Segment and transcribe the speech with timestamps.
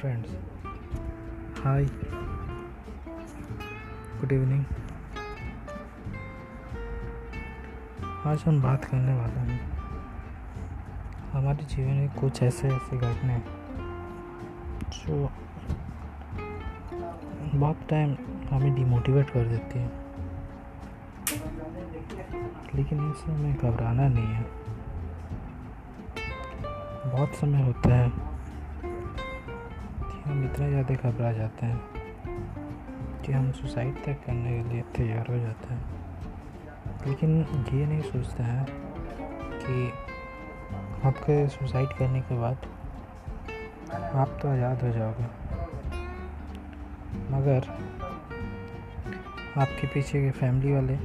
[0.00, 0.28] friends.
[1.56, 1.90] Hi,
[4.20, 4.64] good evening
[8.26, 9.70] आज हम बात करने वाले हैं।
[11.32, 13.42] हमारे जीवन में कुछ ऐसे ऐसे घटने
[14.92, 15.30] जो
[17.58, 18.16] बहुत टाइम
[18.50, 19.88] हमें डिमोटिवेट कर देती है।
[22.74, 24.46] लेकिन इस समय घबराना नहीं है।
[27.10, 28.39] बहुत समय होता है।
[30.40, 35.38] हम इतना ज़्यादा घबरा जाते हैं कि हम सुसाइड तक करने के लिए तैयार हो
[35.38, 37.34] जाते हैं। लेकिन
[37.72, 38.64] ये नहीं सोचते हैं
[39.56, 39.74] कि
[41.08, 42.66] आपके सुसाइड करने के बाद
[44.14, 45.26] आप तो आज़ाद हो जाओगे।
[47.32, 47.68] मगर
[49.60, 50.96] आपके पीछे के फैमिली वाले